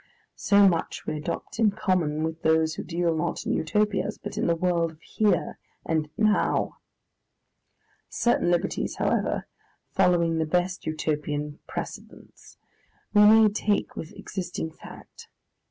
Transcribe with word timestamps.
So 0.41 0.67
much 0.67 1.05
we 1.05 1.15
adopt 1.17 1.59
in 1.59 1.69
common 1.69 2.23
with 2.23 2.41
those 2.41 2.73
who 2.73 2.81
deal 2.83 3.15
not 3.15 3.45
in 3.45 3.53
Utopias, 3.53 4.17
but 4.17 4.35
in 4.35 4.47
the 4.47 4.55
world 4.55 4.93
of 4.93 4.99
Here 5.03 5.59
and 5.85 6.09
Now. 6.17 6.77
Certain 8.09 8.49
liberties, 8.49 8.95
however, 8.95 9.45
following 9.91 10.39
the 10.39 10.47
best 10.47 10.87
Utopian 10.87 11.59
precedents, 11.67 12.57
we 13.13 13.21
may 13.27 13.47
take 13.49 13.95
with 13.95 14.15
existing 14.15 14.71
fact. 14.71 15.27